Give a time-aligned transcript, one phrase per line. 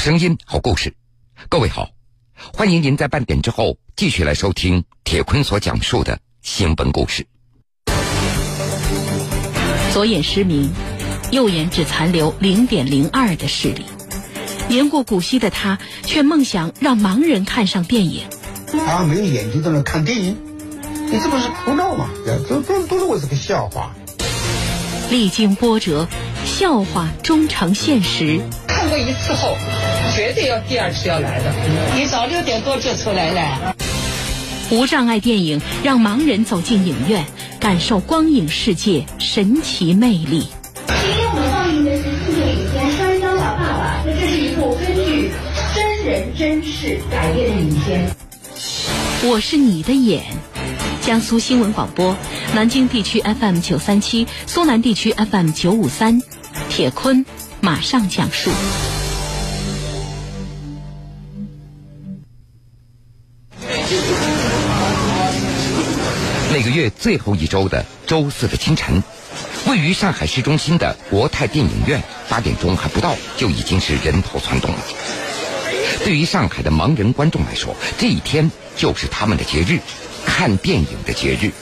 [0.00, 0.94] 声音，好故事。
[1.50, 1.90] 各位好，
[2.54, 7.26] 欢迎您在半点之后继续来收听铁坤所讲述的新闻故事。
[9.92, 10.70] 左眼失明，
[11.32, 13.84] 右眼只残留零点零二的视力。
[14.68, 18.26] 年过古稀的他，却梦想让盲人看上电影。
[18.68, 20.38] 他没有眼睛都能看电影，
[21.10, 22.08] 你这不是胡闹吗？
[22.48, 23.94] 都都都是我这个笑话。
[25.10, 26.08] 历经波折，
[26.46, 28.40] 笑话终成现实。
[28.66, 29.54] 看过一次后，
[30.14, 31.52] 绝对要第二次要来的。
[31.96, 33.74] 你早六点多就出来了。
[34.70, 37.24] 无障碍电影让盲人走进影院，
[37.58, 40.46] 感受光影世界神奇魅力。
[40.86, 45.30] 今天我们放映的是四部影片《摔跤吧，爸爸》，那这是一部根据
[45.74, 48.08] 真人真事改编的影片。
[49.22, 50.22] 我是你的眼，
[51.02, 52.16] 江苏新闻广播，
[52.54, 56.22] 南京地区 FM 九三七，苏南地区 FM 九五三，
[56.68, 57.26] 铁坤
[57.60, 58.50] 马上讲述。
[66.80, 69.02] 月最后一周的周四的清晨，
[69.66, 74.78] 位于上海市中心的国泰电影院，八点钟还不到就已经是人头攒动了。
[76.04, 79.80] 对于上海的盲人观众来说，这一天就是他们的节日——
[80.24, 81.52] 看电影的节日。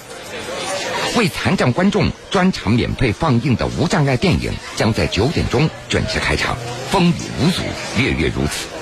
[1.17, 6.57] 为残障观众专场免费放映的无障碍电影，将在九点钟准时开场，
[6.93, 7.63] 风雨无阻，
[8.01, 8.78] 月月如此。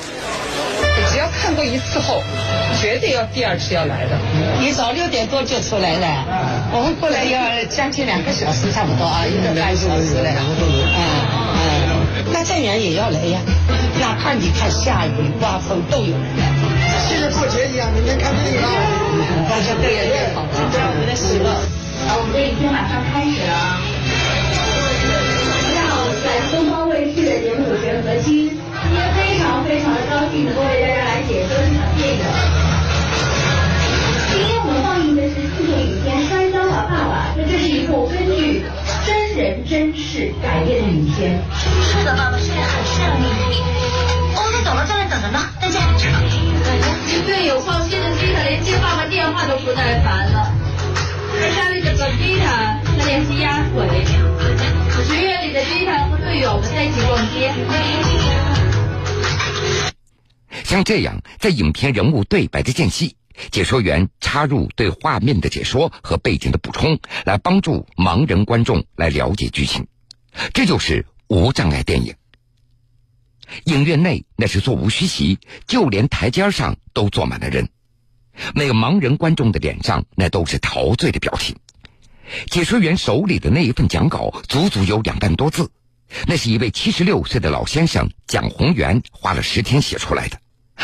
[1.47, 2.25] 看过一次后，
[2.83, 4.19] 绝对要第二次要来的。
[4.58, 6.27] 你早六点多就出来了，
[6.75, 7.39] 我们过来要
[7.70, 10.27] 将近两个小时，差不多啊，一个半小时了。
[10.27, 10.58] 嗯
[10.91, 13.39] 嗯，那再远也要来呀，
[14.00, 16.50] 哪怕你看下雨刮风都有人来。
[17.06, 18.67] 现在过节一样，明天看电影了。
[19.48, 21.47] 大家对对好，这是我们的喜乐。
[22.11, 23.78] 啊，我们这一天马上开始了。
[25.62, 28.50] 大家好，我是来自东方卫视的节目主持人何欣，
[28.87, 32.23] 今天非常非常的高兴能够为大家来解说这场电影。
[34.31, 38.63] 今天我们放映的是四部影片《摔跤吧，爸爸》，那这是一部根据
[39.05, 41.42] 真人真事改编的影片。
[41.83, 42.55] 是的，爸爸，很顺
[43.19, 43.27] 利。
[44.39, 45.83] 哦，那走了，在那等着呢，再见。
[47.27, 50.46] 队友放心的机场连接爸爸电话都不耐烦了。
[51.35, 54.07] 在家里的本机场，他联系压腿。
[55.11, 57.51] 学院里的机场和队友们在一起逛街。
[60.66, 63.14] 像这样，在影片人物对白的间隙，
[63.52, 69.86] 解说员插入对画面的解说和背景的补充，来帮助盲人观众来了解剧情。
[70.52, 72.16] 这就是无障碍电影。
[73.66, 75.38] 影院内那是座无虚席，
[75.68, 77.68] 就连台阶上都坐满了人。
[78.52, 81.56] 每个盲人观众的脸上那都是陶醉的表情。
[82.50, 85.70] 解说员手里的那一份讲稿足足有两万多字，
[86.27, 90.40] 那是一位七十六岁的老先生蒋宏元花了十天写出来的。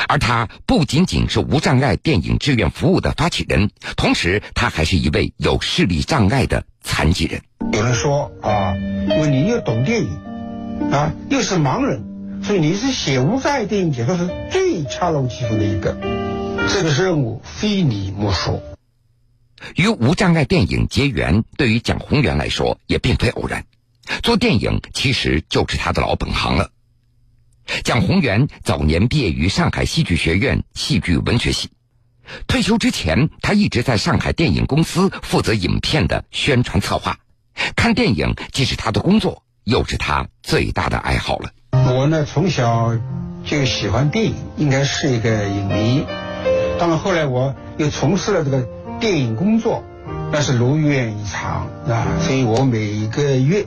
[0.08, 7.42] 而他不仅仅是无障碍电影志愿服务的发起人，同时他还是一位有视力障碍的残疾人。
[7.72, 15.96] 有人说啊，因为你又懂电影，啊，又是盲人，所以你是写无障碍电影解说是最恰如其分的一个。
[16.68, 18.62] 这个任务非你莫属。
[19.76, 23.64] 与无障碍电影结缘，对于蒋宏元来说也并非偶然。
[24.22, 26.70] 做电影其实就是他的老本行了。
[27.84, 31.70] 蒋宏元早年毕业于上海戏剧学院戏剧文学系，
[32.46, 37.18] 退休之前，他一直在上海电影公司负责影片的宣传策划。
[37.76, 41.50] 看电影既是他的工作，又是他最大的爱好了。
[41.72, 42.98] 我呢，从小
[43.44, 46.04] 就喜欢电影，应该是一个影迷。
[46.78, 48.68] 当然，后来我又从事了这个
[49.00, 49.84] 电影工作，
[50.32, 52.18] 那是如愿以偿啊！
[52.20, 53.66] 所以我每一个月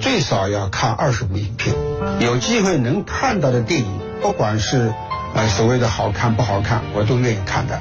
[0.00, 1.74] 最少要看二十部影片。
[2.20, 4.92] 有机会能看到的电影，不管是
[5.34, 7.80] 呃所谓的好看不好看，我都愿意看的。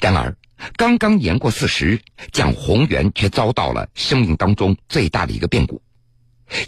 [0.00, 0.36] 然而，
[0.76, 2.00] 刚刚年过四十，
[2.32, 5.82] 蒋宏元却遭到了生命当中最大的一个变故，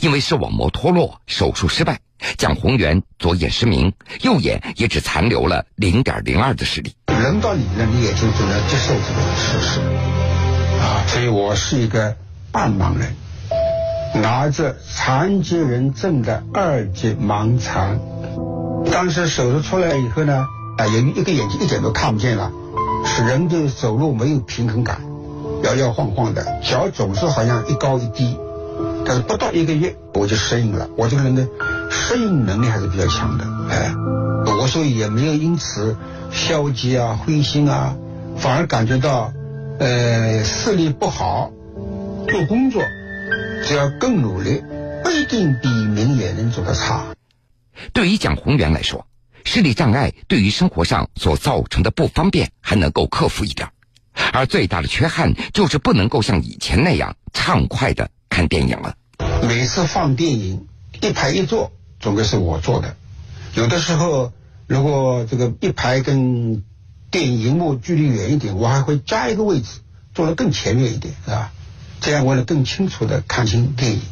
[0.00, 2.00] 因为视网膜脱落，手术失败。
[2.38, 6.94] 蒋宏元左眼失明，右眼也只残留了零点零二的视力。
[7.08, 9.81] 轮到你了，你也就只能接受这个事实
[10.81, 11.05] 啊！
[11.08, 12.17] 所以我是一个
[12.52, 13.14] 半盲人，
[14.14, 17.99] 拿着残疾人证的二级盲残。
[18.91, 22.50] 当时手术出来以后呢，啊，有一个眼睛一点都看不见了，
[23.05, 25.00] 使人的走路没有平衡感，
[25.62, 28.37] 摇摇晃晃的，脚总是好像一高一低。
[29.05, 30.88] 但是不到一个月，我就适应了。
[30.97, 31.47] 我这个人的
[31.91, 33.94] 适应能力还是比较强的，哎，
[34.61, 35.97] 我所以也没有因此
[36.31, 37.97] 消极啊、灰心啊，
[38.37, 39.32] 反而感觉到，
[39.79, 41.50] 呃，视力不好，
[42.29, 42.82] 做工作
[43.64, 44.62] 只要更努力，
[45.05, 47.14] 不一定比明眼人做的差。
[47.93, 49.06] 对于蒋宏元来说，
[49.44, 53.69] 视力障碍对于生活上所造成的不方便还能够克服一点，
[54.32, 58.94] 而最大的缺憾就是不能够像以前那样畅快的看电影了。
[59.47, 60.67] 每次放电影，
[61.00, 62.97] 一排一坐，总归是我坐的。
[63.55, 64.32] 有的时候，
[64.67, 66.65] 如果这个一排跟
[67.11, 69.81] 电影荧幕距离远一点，我还会加一个位置，
[70.15, 71.53] 坐得更前面一点，是吧？
[72.02, 74.02] 这样为了更清楚的看清电影。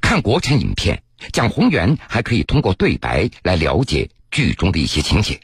[0.00, 1.02] 看国产影片，
[1.32, 5.40] 蒋宏元还可以通过对白来了解剧中的一些情节，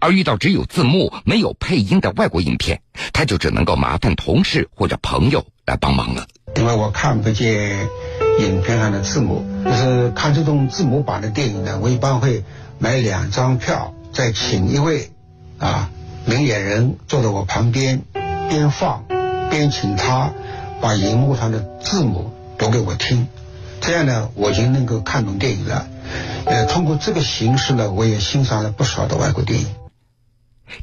[0.00, 2.80] 而遇到只有字幕没有配音的外国影片，
[3.12, 6.26] 他就只能够麻烦同事或者朋友来帮忙了。
[6.56, 7.86] 因为我看不见
[8.38, 12.42] 影片上的字幕，就是看这种字幕版的电影呢，我一般会
[12.78, 15.10] 买两张票，再请一位
[15.58, 15.90] 啊
[16.24, 18.02] 明眼人坐在我旁边，
[18.48, 19.04] 边放
[19.50, 20.32] 边请他
[20.80, 23.28] 把荧幕上的字幕读给我听。
[23.80, 25.86] 这样呢，我就能够看懂电影了。
[26.44, 29.66] 呃，通过这个形式呢，我也欣赏了不少的外国电影。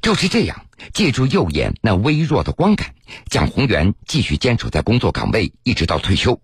[0.01, 2.95] 就是这样，借助右眼那微弱的光感，
[3.29, 6.41] 蒋宏元继续坚守在工作岗位，一直到退休。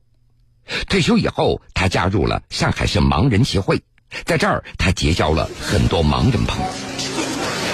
[0.88, 3.82] 退休以后，他加入了上海市盲人协会，
[4.26, 6.68] 在这儿他结交了很多盲人朋友。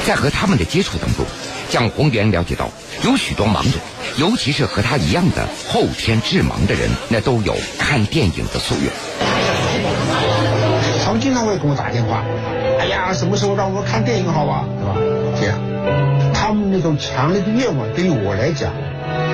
[0.08, 1.26] 在和他们的接触当中，
[1.70, 2.70] 蒋宏元了解到，
[3.04, 3.74] 有许多盲人，
[4.18, 8.92] 尤其是和他一样的后天致盲的人，那都有看电影的夙愿。
[11.06, 12.24] 他们经常会给我打电话，
[12.80, 14.66] 哎呀，什么时候让我看电影好啊？
[14.80, 14.96] 是吧？
[15.40, 15.60] 这样，
[16.34, 18.74] 他们那种强烈的愿望，对于我来讲，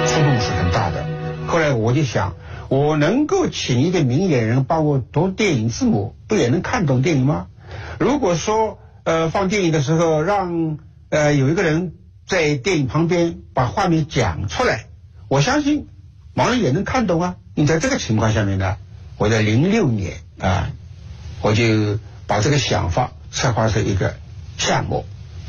[0.05, 1.05] 触动是很大的。
[1.47, 2.35] 后来我就想，
[2.67, 7.47] 我能够请一个明眼人帮我读电影字幕，不也能看懂电影吗？
[7.97, 10.77] 如果说，呃，放电影的时候让
[11.09, 11.93] 呃有一个人
[12.27, 14.87] 在电影旁边把画面讲出来，
[15.27, 15.87] 我相信
[16.33, 17.35] 盲人也能看懂啊。
[17.53, 18.77] 你在这个情况下面呢，
[19.17, 20.71] 我在零六年啊，
[21.41, 24.17] 我就把这个想法策划成一个
[24.57, 25.05] 项目，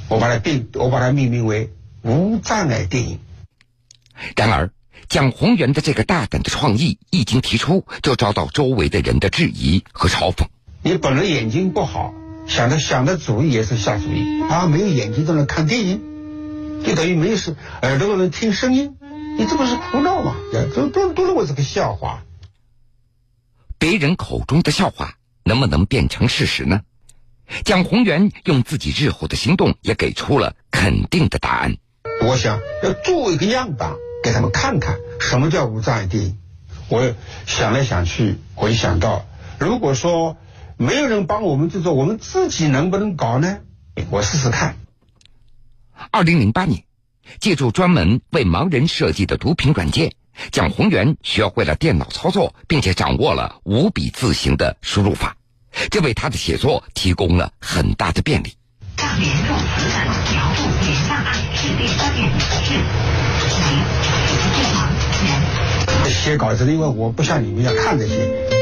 [0.09, 1.71] 我把它定，我把它命名为
[2.03, 3.19] 无障碍电影。
[4.37, 4.71] 然而，
[5.09, 10.47] 蒋宏元的这个大胆的创意一经提出，就遭到周围的人的质疑和嘲讽。
[10.83, 12.15] 你本来眼睛不好。
[12.49, 14.69] 想着想的主意也是下主意啊！
[14.69, 16.01] 没有眼睛都能看电影，
[16.85, 18.97] 就等于没有是耳朵都能听声音，
[19.39, 20.37] 你这不是胡闹吗？
[20.75, 22.23] 都都都认为是个笑话。
[23.79, 25.15] 别人口中的笑话
[25.45, 26.81] 能不能变成事实呢？
[27.65, 31.77] 蒋宏元用自己日后的行动也给出了肯定的答案。
[32.23, 36.39] 我想要做一个样板给他们看看什么叫无障碍电影。
[36.89, 37.15] 我
[37.47, 39.27] 想来想去，我就想到，
[39.59, 40.37] 如果说。
[40.79, 43.61] 没有人帮我们制作，我们自己能不能搞呢？
[44.11, 44.77] 我试试看。
[46.11, 46.85] 二零零八年，
[47.41, 50.13] 借助专门为盲人设计的读屏软件，
[50.51, 55.37] 蒋宏元学会了电脑操作，并且掌握了五笔字形的输入法，
[55.91, 58.53] 这为他的写作提供了很大的便利。
[58.99, 62.81] 让联络词的描述点障碍是第三点是零，
[64.53, 64.89] 不盲
[65.25, 66.11] 人。
[66.11, 68.15] 写稿子，因为我不像你们要看这些，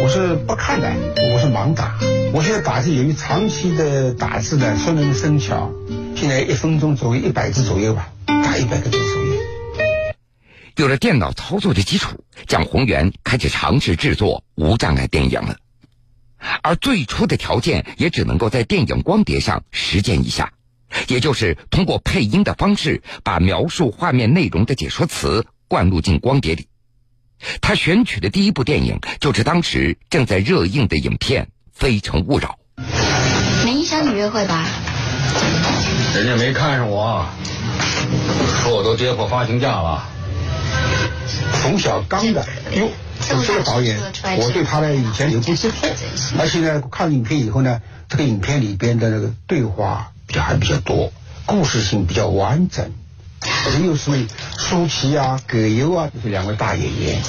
[0.02, 0.88] 我是不看的，
[1.34, 1.94] 我是盲打。
[2.34, 5.70] 我现在打字，由于长期的打字呢，熟能生巧，
[6.16, 9.34] 现在一分钟左右一百字左右吧，打一百个字左右。
[10.74, 15.58] 有了电脑操作的基础，蒋宏元开始尝试制作无障碍电影了。
[16.60, 20.54] 而最初的条件也只能够在电影光碟上实践一下，
[21.06, 26.66] 也就是通过配音的方式，把描述画面内容的解说词灌入进光碟里。
[27.60, 31.44] 他选取的第一部电影就是当时正在热映的影片
[31.74, 32.58] 《非诚勿扰》。
[33.64, 34.64] 没影响你约会吧？
[36.14, 37.26] 人家没看上我，
[38.62, 40.06] 说我都跌破发行价了。
[41.62, 42.88] 冯小刚的，哟，
[43.28, 43.98] 这个导演，
[44.38, 45.88] 我对他的以前有不知错，
[46.38, 51.12] 而且呢，看影片以后呢，这个影片里边的那个对话比较还比较多，
[51.46, 52.92] 故事性比较完整。
[53.84, 54.26] 又是
[54.56, 57.20] 舒淇啊、葛优啊，这是两位大演员。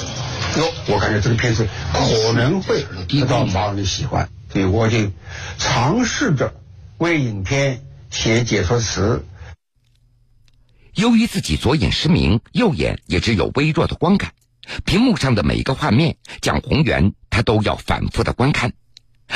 [0.56, 5.10] 哟，我感觉这个片子可能会得到盲人的喜欢，所以我就
[5.58, 6.54] 尝试着
[6.98, 9.24] 为影片写解说词。
[10.94, 14.32] 由于自己左眼失明，右眼也只有微弱的光感，
[14.84, 18.72] 屏幕上的每一个画面，蒋宏元他都要反复的观看，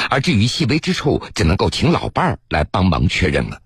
[0.08, 3.60] 而至于细微之处，只能够请老伴儿来帮忙确认了。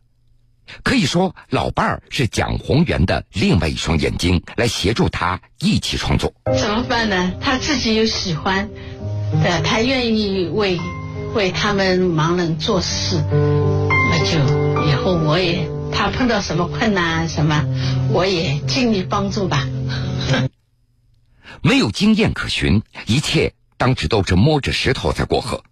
[0.82, 6.34] 可以说，老伴儿是蒋宏元的另外一双眼睛，来协助他一起创作。
[6.58, 7.34] 怎么办呢？
[7.40, 8.68] 他自己又喜欢，
[9.42, 10.80] 对，他愿意为
[11.34, 14.38] 为他们盲人做事，那就
[14.88, 17.64] 以后我也他碰到什么困难什么，
[18.10, 19.66] 我也尽力帮助吧。
[21.60, 25.64] 没有经验可循，一切当时都是摸着石头在过河。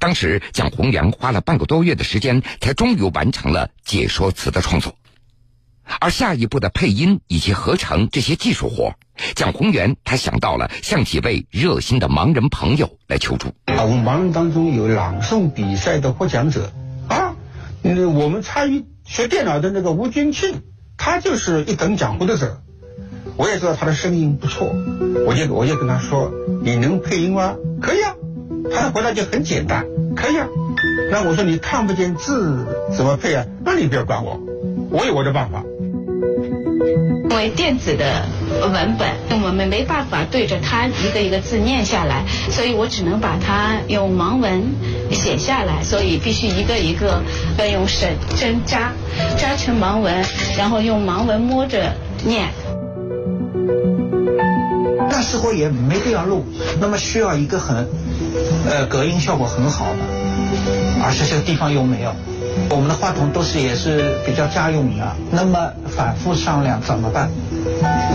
[0.00, 4.96] 当时蒋洪良花了半个多月的时间，才终于完成了解说词的创作。
[6.00, 8.94] 而下一步的配音以及合成这些技术活，
[9.34, 13.48] 蒋宏元他想到了向几位热心的盲人朋友来求助。
[13.66, 16.70] 啊，我们盲人当中有朗诵比赛的获奖者
[17.08, 17.36] 啊，
[17.82, 20.62] 嗯，我们参与学电脑的那个吴军庆，
[20.96, 22.62] 他就是一等奖获得者。
[23.36, 24.66] 我也知道他的声音不错，
[25.26, 26.32] 我就我就跟他说
[26.64, 28.14] ：“你能配音吗？”可以啊。
[28.74, 30.48] 他的回答就很简单：“可以啊。”
[31.12, 34.40] 那我说：“你看不见字怎么配啊？”那你不要管我，
[34.90, 35.62] 我有我的办法。
[37.30, 38.26] 因为电子的
[38.72, 39.08] 文本，
[39.42, 44.62] 我们没办法对着它一个一个字念下来，所以我只能把它用盲文
[45.10, 47.22] 写下来，所以必须一个一个
[47.58, 48.92] 要用绳针扎，
[49.36, 50.24] 扎成盲文，
[50.56, 51.92] 然后用盲文摸着
[52.24, 52.48] 念。
[55.10, 56.44] 那时候也没必要录，
[56.80, 57.88] 那么需要一个很，
[58.68, 59.98] 呃，隔音效果很好的，
[61.02, 62.14] 而且这个地方又没有。
[62.70, 67.30] 我们的话筒都是也是比较家用的，那么反复商量怎么办？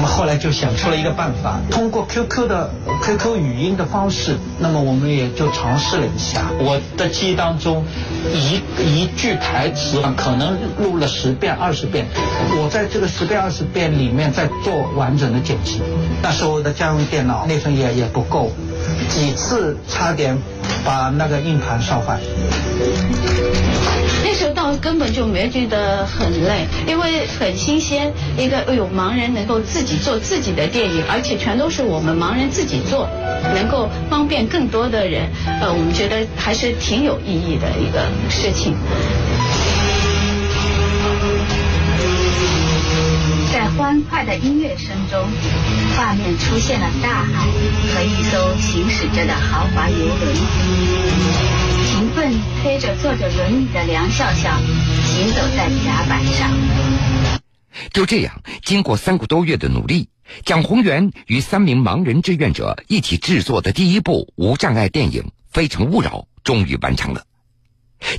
[0.05, 2.69] 后来就想出了一个办法，通过 QQ 的
[3.01, 6.51] QQ 语音的方式，那么我们也就尝试了一下。
[6.59, 7.85] 我的记忆当中，
[8.33, 12.05] 一一句台词可能录了十遍二十遍，
[12.57, 15.81] 我在这个十遍二十遍里面在做完整的剪辑。
[16.21, 18.51] 那时候的家用电脑内存也也不够，
[19.09, 20.37] 几次差点
[20.85, 22.19] 把那个硬盘烧坏。
[24.25, 28.11] 那时候倒根本就没觉得很累，因为很新鲜。
[28.37, 33.09] 一个哎呦，盲人能够自己做自己的电影，而且全都是我们盲人自己做，
[33.53, 35.29] 能够方便更多的人。
[35.61, 38.75] 呃，我们觉得还是挺有意义的一个事情。
[43.51, 45.21] 在欢快的音乐声中，
[46.15, 47.45] 面出现了大海
[47.93, 50.35] 和一艘行驶着的豪华游轮。
[51.85, 54.49] 勤奋推着坐着轮椅的梁笑笑
[55.05, 56.51] 行走在甲板上。
[57.91, 60.09] 就这样，经过三个多月的努力，
[60.43, 66.09] 蒋宏元与三名盲人志愿者一起制作的第一部无障碍电影《非诚勿扰》
[66.43, 67.23] 终于完成了。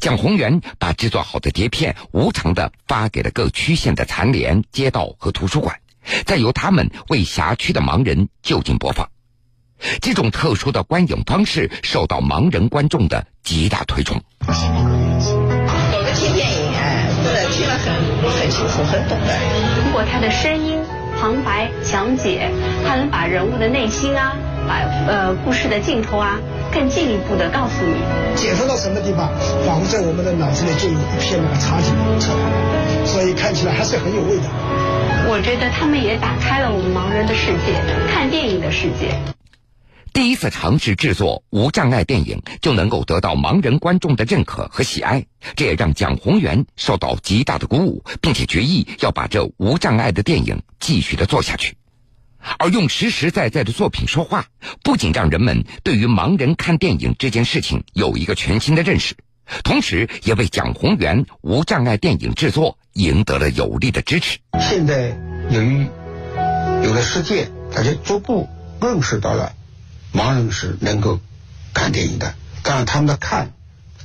[0.00, 5.78] 蒋宏元把制作好的碟片无偿的发给了各区县的残联、街道和图书馆，
[6.26, 9.08] 再由他们为辖区的盲人就近播放。
[10.00, 14.23] 这种特殊的观影方式受到盲人观众的极大推崇。
[15.92, 17.08] 有的听电影，哎，
[17.50, 17.94] 听了很
[18.30, 19.38] 很清楚，很懂的。
[19.82, 20.78] 通过他的声音、
[21.20, 22.50] 旁白、讲解，
[22.87, 26.38] 他能把人物的内心啊，把呃故事的镜头啊，
[26.73, 28.00] 更进一步的告诉你。
[28.37, 29.28] 解说到什么地方，
[29.66, 34.44] 仿佛在我们的脑子里就有一片那个场景出来，所以看起来还是很有味道。
[35.26, 37.81] 我觉得他们也打开了我们盲人的世界，
[38.12, 39.19] 看电影的世界。
[40.12, 45.26] 第一次尝试制作无障碍电影，就能够得到盲人观众的认可和喜爱，
[45.57, 51.76] 这也让蒋宏元受到极大的鼓舞，并且决意要把这无障碍的电影继续的做下去。
[52.59, 54.45] 而用实实在在的作品说话，
[54.83, 59.16] 不仅让人们对于盲人看电影这件事情有一个全新的认识，
[59.64, 64.38] 同时也为蒋宏元无障碍电影制作赢得了有力的支持。
[64.60, 65.16] 现在
[65.50, 65.86] 由于
[66.82, 68.48] 有了世界，大家逐步
[68.80, 69.52] 认识到了。
[70.12, 71.18] 盲人是能够
[71.72, 73.50] 看电影的，当然他们的看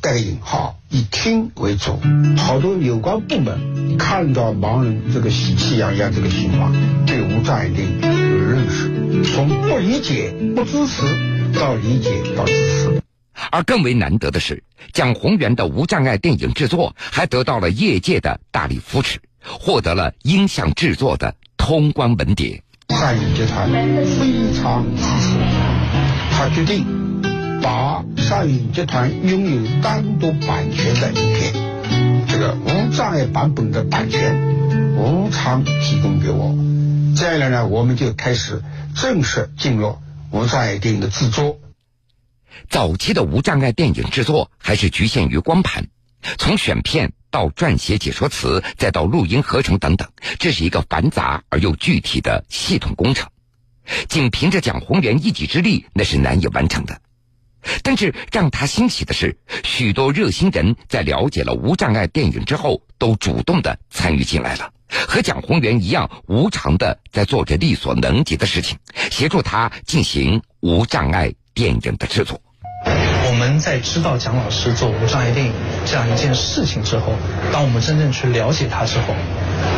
[0.01, 2.00] 带个引号，以听为主。
[2.36, 6.74] 好多有关部门看到盲人这个喜气洋洋这个情况，
[7.05, 8.08] 对无障碍电影有
[8.43, 8.89] 认识，
[9.31, 11.03] 从不理解、不支持
[11.60, 12.79] 到理解到支持。
[13.51, 22.62] 而更为难得的是，蒋宏元的无障碍电影制作还得到了业界的大力扶持，获得了音像制作的通关文牒。
[22.89, 25.36] 上影集团非常支持。
[26.31, 27.22] 他决定
[27.62, 34.36] 把上影集团拥有单独版权的影片，这个无障碍版本的版权
[34.98, 36.55] 无偿提供给我。
[37.15, 38.63] 这样来呢，我们就开始
[38.96, 39.98] 正式进入
[40.31, 41.58] 无障碍电影的制作。
[42.70, 45.88] 早期的无障碍电影制作还是局限于光盘，
[46.38, 50.08] 从选片到撰写解说词，再到录音合成等等，
[50.39, 53.29] 这是一个繁杂而又具体的系统工程。
[54.08, 57.01] 仅凭着蒋宏元一己之力，那是难以完成的。
[57.84, 64.72] 但是让他欣喜的是，许多热心人在了解了无障碍电影之后，都主动的参与进来了，
[65.08, 68.77] 和蒋宏元一样，无偿的在做着力所能及的事情，
[69.12, 72.39] 协助他进行无障碍电影的制作。
[73.28, 75.51] 我们在知道蒋老师做无障碍电影
[75.86, 77.12] 这样一件事情之后，
[77.51, 79.13] 当我们真正去了解他之后，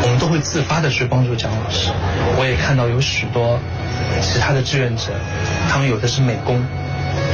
[0.04, 1.90] 我们都会自发的去帮助蒋老师。
[2.38, 3.60] 我也看到有许多
[4.22, 5.06] 其他的志愿者，
[5.72, 6.64] 他们有的是美工，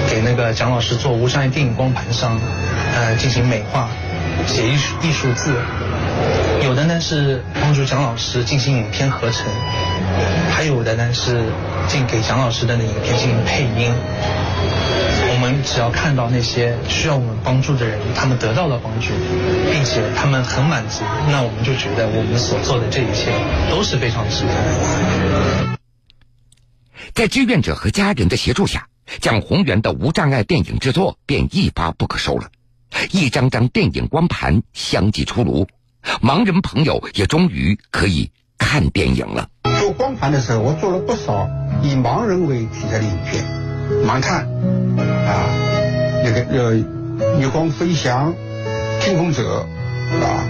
[0.09, 2.39] 给那个蒋老师做无障碍电影光盘上，
[2.95, 3.89] 呃，进行美化，
[4.47, 5.57] 写艺术艺术字。
[6.63, 9.45] 有的呢是帮助蒋老师进行影片合成，
[10.51, 11.43] 还有的呢是
[11.87, 13.93] 进给蒋老师的那影片进行配音。
[15.29, 19.07] 我们只要看到那些需要我们帮助的人，他们得到了帮助，
[19.71, 23.31] 并且他们很满足，那我们就觉得我们所做的这一切
[23.69, 25.77] 都是非常值得。
[27.13, 28.87] 在志愿者和家人的协助下，
[29.21, 32.49] 蒋宏元的无障碍电影制作便一发不可收了。
[33.11, 35.67] 一张张电影光盘相继出炉，
[36.21, 39.49] 盲人朋友也终于可以看电影了。
[39.79, 41.47] 做光盘的时候，我做了不少
[41.81, 43.43] 以盲人为题材的影片，
[44.05, 44.45] 盲探
[45.25, 45.47] 啊，
[46.23, 48.33] 那个呃，月光飞翔、
[48.99, 49.65] 天空者
[50.21, 50.43] 啊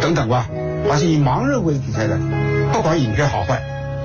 [0.00, 0.48] 等等吧，
[0.88, 2.18] 凡是以盲人为题材的，
[2.72, 3.62] 不管影片好坏，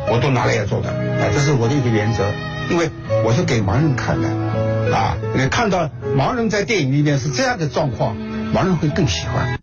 [0.10, 2.32] 我都拿来要做的啊，这是我的一个原则，
[2.70, 2.90] 因为
[3.26, 4.30] 我是给盲人看的
[4.96, 8.16] 啊，你看到盲人在电影里面是这样的状况，
[8.54, 9.60] 盲人会更喜欢。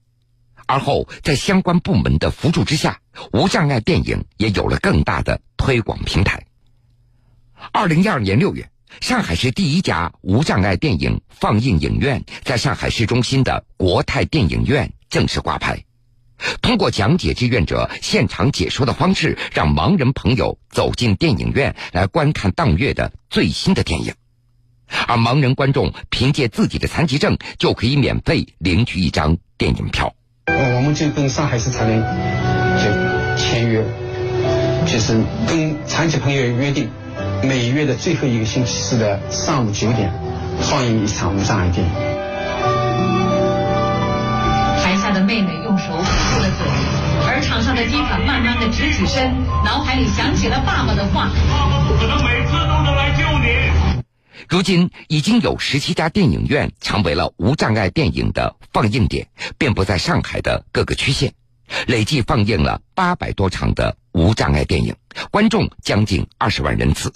[0.70, 3.00] 而后，在相关部门的扶助之下，
[3.32, 6.46] 无障碍电影也有了更大的推广平台。
[7.72, 15.84] 二零一二年六月，上海市第一家无障碍电影放映影院在上海市中心的国泰电影院正式挂牌。
[16.62, 24.14] 通过讲解志愿者现场解说的方式，让盲人朋友走进电影院来观看当月的最新的电影，
[25.08, 30.14] 而盲人观众凭借自己的残疾证就可以免费领取一张电影票。
[30.94, 32.00] 就跟上海市残联
[32.76, 32.90] 就
[33.36, 33.82] 签约，
[34.86, 36.90] 就是跟残疾朋友约定，
[37.42, 40.12] 每月的最后一个星期四的上午九点
[40.60, 41.92] 放映一场无障碍电影。
[44.82, 46.66] 台下的妹妹用手捂住了嘴，
[47.28, 49.32] 而场上的基塔慢慢的直起身，
[49.64, 53.69] 脑海里想起了爸爸的话：“爸爸不可能每次都能来救你。”
[54.48, 59.28] 如今已经有十七家电影院成为了无障碍电影的放映点，
[59.58, 61.34] 遍布在上海的各个区县，
[61.86, 64.96] 累计放映了八百多场的无障碍电影，
[65.30, 67.12] 观众将近二十万人次。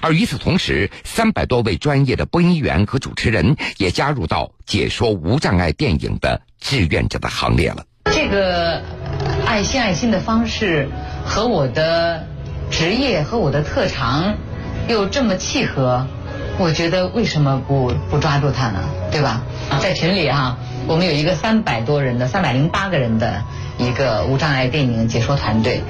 [0.00, 7.84] 而与此同时，三百多位专业的播音员和主持人也加入到解说无障碍电影的志愿者的行列了。
[8.06, 8.82] 这个
[9.44, 10.88] 爱心爱心的方式
[11.24, 12.26] 和我的
[12.70, 14.36] 职业和我的特长。
[14.88, 16.06] 又这么契合，
[16.58, 18.80] 我觉得为什么不不抓住它呢？
[19.10, 19.42] 对吧？
[19.80, 23.42] 在群里哈，我们有一个三百多人的、三百零八个人的
[23.78, 25.82] 一个无障碍电影解说团队，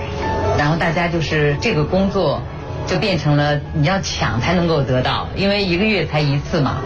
[0.56, 2.42] 然后大家就是这个工作
[2.86, 6.78] 就变成了你要抢才能够得到，因为一个月才一次嘛。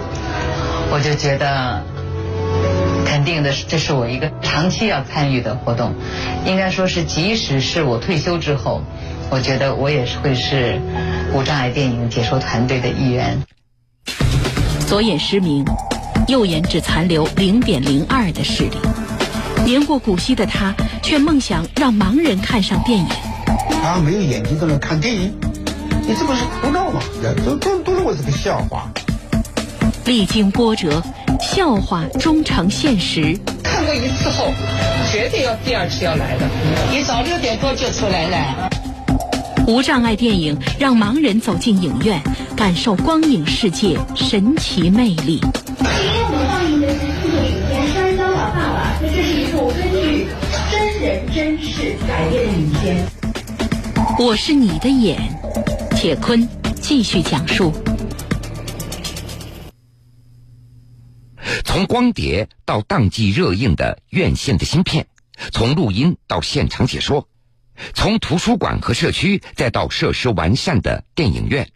[0.93, 1.85] 我就觉得
[3.07, 5.95] 肯定的是，这是我一个长期要参与的活动，
[6.45, 8.83] 应该说是即使是我退休之后。
[9.31, 10.81] 我觉得我也是会是
[11.33, 13.41] 无障碍电影解说团队的一员。
[14.89, 15.65] 左眼失明，
[16.27, 18.77] 右眼只残留零点零二的视力。
[19.65, 23.07] 年过古稀的他，却梦想让盲人看上电影。
[23.83, 25.33] 他，没有眼睛都能看电影？
[26.03, 27.01] 你这不是胡闹吗？
[27.47, 28.91] 都都都是我这个笑话。
[30.07, 31.01] 历经波折，
[31.41, 33.39] 笑话终成现实。
[33.63, 34.53] 看过一次后，
[35.13, 36.49] 绝对要第二次要来的。
[36.91, 38.70] 你早六点多就出来了。
[39.71, 42.21] 无障碍电影让盲人走进影院，
[42.57, 45.41] 感受光影世界神奇魅力。
[47.93, 50.27] 《摔跤吧，爸爸》，这是一部根据
[50.73, 53.07] 真人真事改编的影片。
[54.19, 55.21] 我是你的眼，
[55.95, 56.49] 铁坤
[56.81, 57.73] 继续讲述。
[61.65, 65.07] 从光碟到当季热映的院线的芯片，
[65.53, 67.29] 从录音到现场解说。
[67.95, 71.69] 从图书馆和社区，再到设施完善的电影院，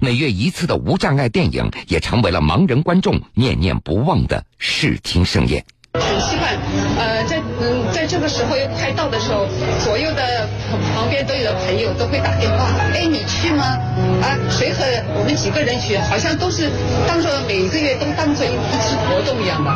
[0.00, 5.64] 每月一次的无障碍电影也成为了盲人观众念念不忘的视听盛宴。
[5.94, 6.54] 很期盼，
[6.98, 9.46] 呃，在嗯，在这个时候又快到的时候，
[9.82, 10.46] 左右的
[10.94, 13.64] 旁边都有的朋友都会打电话，哎，你去吗？
[14.20, 14.84] 啊，谁和
[15.16, 15.96] 我们几个人去？
[15.96, 16.68] 好像都是
[17.06, 19.70] 当做每个月都当做一次活动一样的。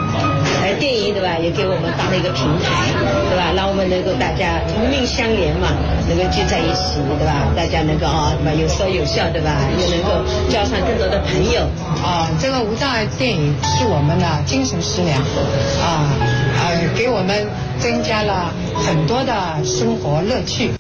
[0.63, 2.93] 哎，电影对吧，也给我们当了一个平台，
[3.31, 3.51] 对吧？
[3.57, 5.73] 让我们能够大家同命相连嘛，
[6.09, 7.49] 能够聚在一起，对吧？
[7.57, 8.53] 大家能够啊，对吧？
[8.53, 9.51] 有说有笑，对吧？
[9.81, 10.23] 又能够
[10.53, 11.65] 交上更多的朋友。
[12.05, 15.19] 啊，这个无障碍电影是我们的精神食粮，
[15.83, 16.02] 啊。
[16.03, 17.49] 呃，给我们
[17.81, 20.73] 增加了很多的生活乐趣。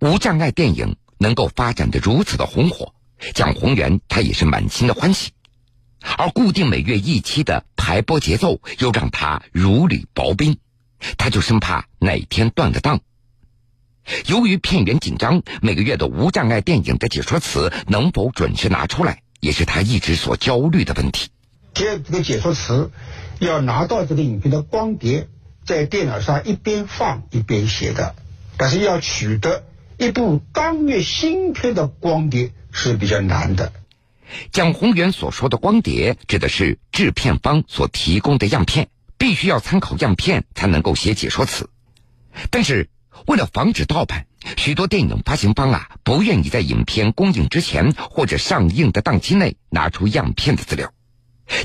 [0.00, 2.92] 无障碍电影能够发展的如此的红火，
[3.34, 5.30] 蒋宏元他也是满心的欢喜。
[6.18, 10.58] 而固定每月一期的排播节奏又让他如履薄冰，
[11.16, 13.00] 他就生怕哪天断了档。
[14.26, 21.28] 由于片源紧张，每个月的无障碍电影的解说词能否准时拿出来，也是他一直所焦虑的问题。
[21.74, 22.92] 接这个解说词，
[23.38, 25.28] 要拿到这个影片的光碟，
[25.64, 28.14] 在电脑上一边放一边写的，
[28.56, 29.64] 但是要取得
[29.98, 33.72] 一部当月新片的光碟是比较难的。
[34.50, 41.68] 蒋宏元所说的光碟，指的是制片方所提供的样片，必须要参考样片才能够写解说词。
[42.50, 42.88] 但是
[43.26, 50.92] 为了防止盗版，许多电影发行方啊不愿意在影片公映之前或者上映的档期内拿出样片的资料。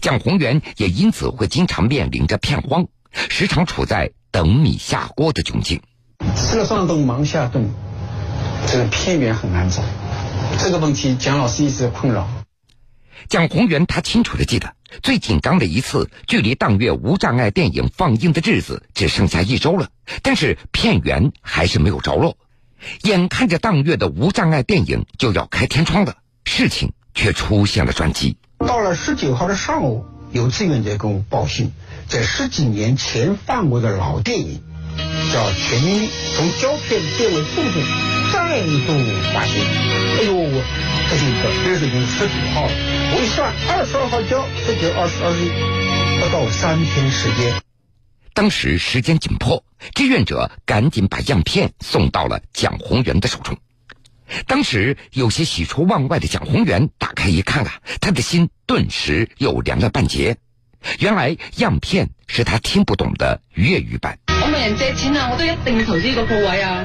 [0.02, 2.88] 蒋宏元也因此会经常面临着片荒，
[3.30, 5.82] 时常处在等米下锅的窘境。
[6.36, 7.70] 吃了上顿忙下顿，
[8.68, 9.84] 这个片源很难找，
[10.60, 12.30] 这个问题蒋老师一直困扰。
[13.28, 19.90] 蒋宏元他清楚的记得，最紧张的一次，距离当月无障碍电影放映的日子只剩下一周了，
[20.22, 22.38] 但是片源还是没有着落。
[23.04, 28.38] 眼看着当月的无障碍电影就要开天窗了，事情却出现了转机。
[28.66, 31.72] 到了十九号的上午，有志愿者跟我报信，
[32.08, 34.64] 在十几年前放过的老电影，
[35.34, 37.82] 叫《全民》，从胶片变为数字，
[38.32, 38.94] 再度
[39.34, 39.62] 发行。
[40.20, 40.64] 哎呦，我
[41.10, 42.72] 这是一个，这是已经十九号了。
[43.14, 45.50] 我一算，二十二号交，十九、二十、二十一，
[46.22, 47.62] 不到三天时间。
[48.34, 53.58] 当时时间紧迫，志愿者赶紧把样片送到了蒋宏元的手中。
[54.48, 60.38] 当时有些喜出望外的蒋宏元打开一看啊，他的心顿时又凉了半截。
[61.00, 64.18] 原来样片是他听不懂的粤语版。
[64.28, 66.84] 我问人借钱啊，我都一定要投資個鋪位啊！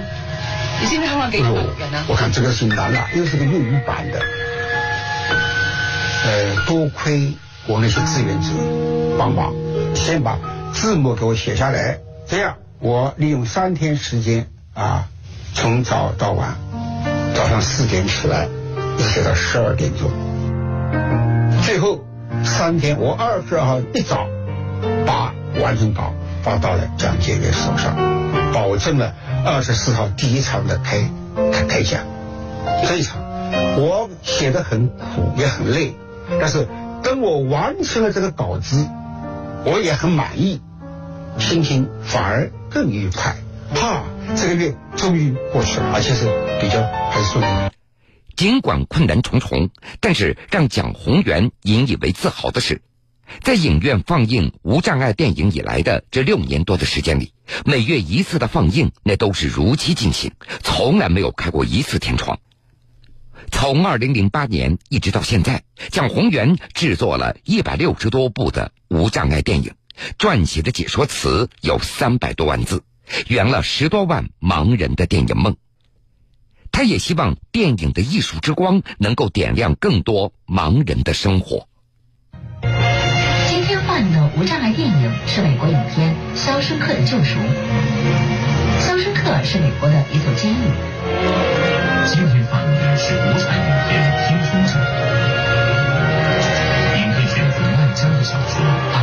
[0.79, 2.05] 你知唔知香港幾多人啊？
[2.09, 4.21] 我看这个是难了，又是个粤语版的。
[6.25, 7.33] 呃，多亏
[7.67, 8.49] 我那些志愿者
[9.19, 9.55] 帮忙，
[9.95, 10.39] 先把
[10.75, 15.09] 字幕给我写下来，这样我利用三天时间啊，
[15.55, 16.59] 从早到晚，
[17.37, 18.49] 早上四点起来，
[18.99, 20.11] 写到十二点钟，
[21.67, 22.03] 最后
[22.43, 24.27] 三天我二十二号一早
[25.05, 27.95] 把完成稿发到了蒋介石手上，
[28.55, 29.13] 保证了
[29.45, 31.11] 二十四号第一场的开
[31.53, 32.01] 开开讲，
[32.89, 33.21] 这一场
[33.77, 35.95] 我写的很苦也很累，
[36.41, 36.67] 但是
[37.03, 38.89] 等我完成了这个稿子，
[39.67, 40.63] 我也很满意，
[41.39, 43.37] 心情反而更愉快。
[43.75, 44.05] 哈，
[44.37, 46.27] 这个月终于过去了，而且是
[46.61, 47.71] 比较还是顺利。
[48.37, 52.83] 尽管困难重重，但是让蒋宏元引以为自豪的是，
[53.43, 57.33] 在影院放映无障碍电影以来的这六年多的时间里，
[57.65, 62.39] 每月一次的放映，那都是如期进行，从来没有开过一次天窗。
[63.51, 69.73] 从二零零八年一直到现在，蒋宏元制作了一百六十多部的无障碍电影，
[70.19, 72.83] 撰写的解说词有三百多万字，
[73.29, 75.57] 圆了十多万盲人的电影梦。
[76.77, 81.67] 他也希望电影的艺术之光能够点亮更多盲人的生活。
[83.49, 87.39] 今天放映的无障碍电影是美国影片《肖申克的救赎》。
[88.81, 90.57] 肖申克是美国的一座监狱。
[92.05, 94.79] 今天放映的是无产影片《听书者》。
[96.99, 98.61] 影片选自万江的小说《。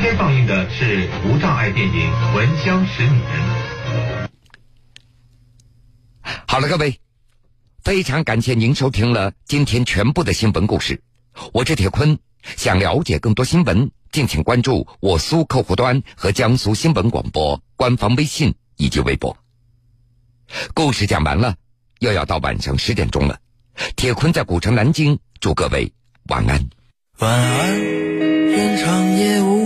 [0.00, 3.42] 今天放映的是无障碍电影《闻香识女人》。
[6.46, 6.98] 好了，各位，
[7.84, 11.02] 非常感谢您收听了今天全部的新闻故事。
[11.52, 12.18] 我是铁坤，
[12.56, 19.36] 想了解更多新闻，敬请关注我苏客户端和江苏新闻广播官方微信以及微博。
[20.72, 21.54] 故事讲完了，
[21.98, 23.38] 又要到晚上十点钟了。
[23.96, 25.92] 铁坤在古城南京，祝各位
[26.30, 26.70] 晚安。
[27.18, 29.60] 晚安，愿长夜无。